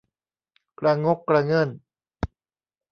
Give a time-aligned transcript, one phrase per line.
[0.79, 1.69] กระงกกระเงิ่น